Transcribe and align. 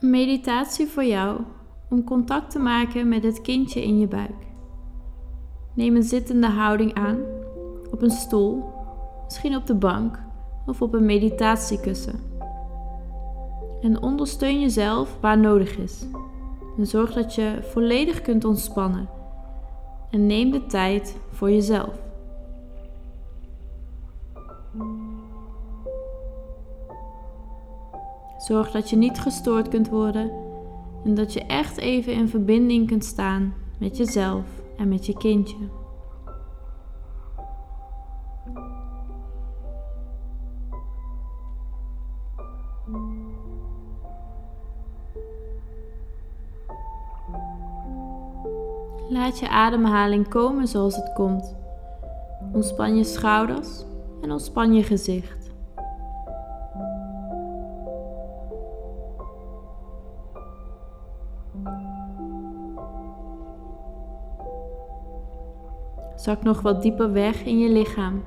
Een 0.00 0.10
meditatie 0.10 0.86
voor 0.86 1.04
jou 1.04 1.40
om 1.90 2.04
contact 2.04 2.50
te 2.50 2.58
maken 2.58 3.08
met 3.08 3.22
het 3.22 3.40
kindje 3.40 3.82
in 3.82 3.98
je 3.98 4.06
buik. 4.06 4.46
Neem 5.74 5.96
een 5.96 6.02
zittende 6.02 6.46
houding 6.46 6.94
aan, 6.94 7.18
op 7.90 8.02
een 8.02 8.10
stoel, 8.10 8.64
misschien 9.24 9.56
op 9.56 9.66
de 9.66 9.74
bank 9.74 10.18
of 10.66 10.82
op 10.82 10.94
een 10.94 11.04
meditatiekussen. 11.04 12.20
En 13.80 14.02
ondersteun 14.02 14.60
jezelf 14.60 15.18
waar 15.20 15.38
nodig 15.38 15.76
is. 15.78 16.06
En 16.78 16.86
zorg 16.86 17.12
dat 17.12 17.34
je 17.34 17.58
volledig 17.62 18.22
kunt 18.22 18.44
ontspannen. 18.44 19.08
En 20.10 20.26
neem 20.26 20.50
de 20.50 20.66
tijd 20.66 21.16
voor 21.30 21.50
jezelf. 21.50 22.05
Zorg 28.46 28.70
dat 28.70 28.90
je 28.90 28.96
niet 28.96 29.18
gestoord 29.18 29.68
kunt 29.68 29.88
worden 29.88 30.30
en 31.04 31.14
dat 31.14 31.32
je 31.32 31.40
echt 31.40 31.76
even 31.76 32.12
in 32.12 32.28
verbinding 32.28 32.86
kunt 32.86 33.04
staan 33.04 33.54
met 33.78 33.96
jezelf 33.96 34.44
en 34.76 34.88
met 34.88 35.06
je 35.06 35.16
kindje. 35.16 35.56
Laat 49.08 49.38
je 49.38 49.48
ademhaling 49.48 50.28
komen 50.28 50.68
zoals 50.68 50.96
het 50.96 51.12
komt. 51.12 51.56
Ontspan 52.52 52.96
je 52.96 53.04
schouders 53.04 53.84
en 54.22 54.32
ontspan 54.32 54.74
je 54.74 54.82
gezicht. 54.82 55.45
Zak 66.14 66.42
nog 66.42 66.60
wat 66.60 66.82
dieper 66.82 67.12
weg 67.12 67.44
in 67.44 67.58
je 67.58 67.68
lichaam. 67.68 68.22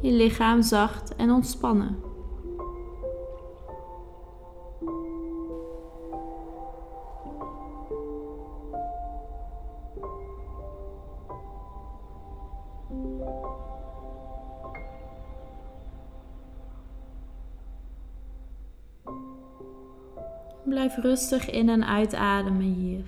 Je 0.00 0.12
lichaam 0.12 0.62
zacht 0.62 1.16
en 1.16 1.30
ontspannen. 1.30 2.13
Blijf 20.64 20.96
rustig 20.96 21.50
in 21.50 21.68
en 21.68 21.86
uitademen 21.86 22.60
hier. 22.60 23.04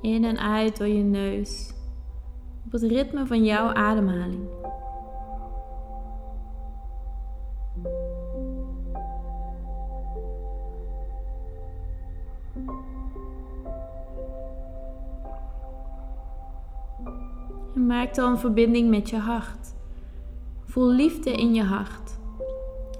In 0.00 0.24
en 0.24 0.38
uit 0.38 0.76
door 0.76 0.86
je 0.86 1.02
neus 1.02 1.74
op 2.66 2.72
het 2.72 2.82
ritme 2.82 3.26
van 3.26 3.44
jouw 3.44 3.72
ademhaling. 3.72 4.48
En 17.74 17.86
maak 17.86 18.14
dan 18.14 18.38
verbinding 18.38 18.90
met 18.90 19.10
je 19.10 19.18
hart. 19.18 19.74
Voel 20.64 20.90
liefde 20.90 21.32
in 21.32 21.54
je 21.54 21.62
hart. 21.62 22.18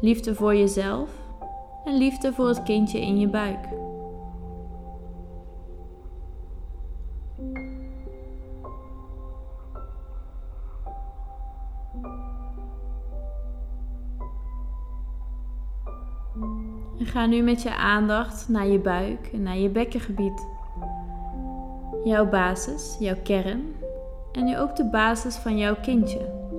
Liefde 0.00 0.34
voor 0.34 0.54
jezelf 0.54 1.19
en 1.84 1.96
liefde 1.96 2.32
voor 2.32 2.48
het 2.48 2.62
kindje 2.62 3.00
in 3.00 3.18
je 3.18 3.28
buik. 3.28 3.68
Ga 16.98 17.26
nu 17.26 17.42
met 17.42 17.62
je 17.62 17.76
aandacht 17.76 18.48
naar 18.48 18.66
je 18.66 18.78
buik 18.78 19.30
en 19.32 19.42
naar 19.42 19.58
je 19.58 19.68
bekkengebied. 19.68 20.46
Jouw 22.04 22.28
basis, 22.28 22.96
jouw 22.98 23.16
kern 23.22 23.74
en 24.32 24.44
nu 24.44 24.58
ook 24.58 24.76
de 24.76 24.84
basis 24.84 25.36
van 25.36 25.58
jouw 25.58 25.76
kindje. 25.82 26.49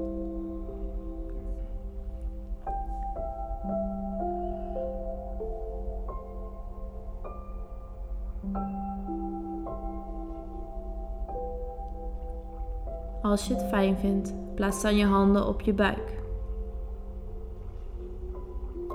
Als 13.22 13.48
je 13.48 13.54
het 13.54 13.68
fijn 13.68 13.98
vindt, 13.98 14.34
plaats 14.56 14.82
dan 14.82 14.96
je 14.96 15.06
handen 15.06 15.48
op 15.48 15.62
je 15.62 15.74
buik. 15.74 16.20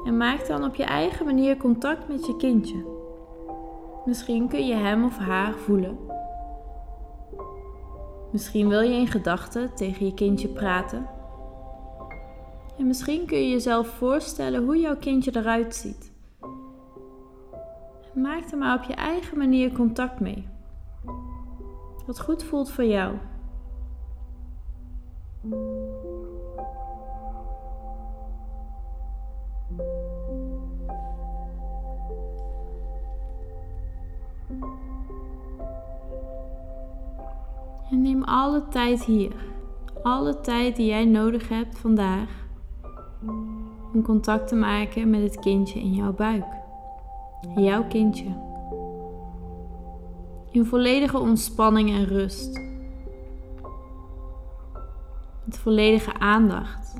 En 0.04 0.16
maak 0.16 0.46
dan 0.46 0.64
op 0.64 0.74
je 0.74 0.84
eigen 0.84 1.24
manier 1.24 1.56
contact 1.56 2.08
met 2.08 2.26
je 2.26 2.36
kindje. 2.36 2.84
Misschien 4.04 4.48
kun 4.48 4.66
je 4.66 4.74
hem 4.74 5.04
of 5.04 5.18
haar 5.18 5.54
voelen. 5.54 5.98
Misschien 8.32 8.68
wil 8.68 8.80
je 8.80 8.94
in 8.94 9.06
gedachten 9.06 9.74
tegen 9.74 10.06
je 10.06 10.14
kindje 10.14 10.48
praten. 10.48 11.06
En 12.78 12.86
misschien 12.86 13.26
kun 13.26 13.38
je 13.38 13.50
jezelf 13.50 13.88
voorstellen 13.88 14.64
hoe 14.64 14.80
jouw 14.80 14.96
kindje 14.96 15.36
eruit 15.36 15.74
ziet. 15.74 16.12
Maak 18.14 18.50
er 18.50 18.58
maar 18.58 18.78
op 18.78 18.82
je 18.82 18.94
eigen 18.94 19.38
manier 19.38 19.72
contact 19.72 20.20
mee. 20.20 20.48
Wat 22.06 22.20
goed 22.20 22.44
voelt 22.44 22.70
voor 22.70 22.84
jou. 22.84 23.14
En 37.90 38.02
neem 38.02 38.22
alle 38.22 38.68
tijd 38.68 39.04
hier, 39.04 39.32
alle 40.02 40.40
tijd 40.40 40.76
die 40.76 40.86
jij 40.86 41.04
nodig 41.04 41.48
hebt 41.48 41.78
vandaag, 41.78 42.28
om 43.92 44.02
contact 44.02 44.48
te 44.48 44.54
maken 44.54 45.10
met 45.10 45.22
het 45.22 45.38
kindje 45.38 45.80
in 45.80 45.92
jouw 45.92 46.12
buik. 46.12 46.44
Jouw 47.56 47.84
kindje. 47.84 48.55
In 50.56 50.64
volledige 50.64 51.18
ontspanning 51.18 51.90
en 51.90 52.04
rust. 52.04 52.60
Met 55.44 55.58
volledige 55.58 56.18
aandacht. 56.18 56.94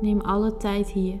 Neem 0.00 0.20
alle 0.20 0.56
tijd 0.56 0.88
hier. 0.88 1.20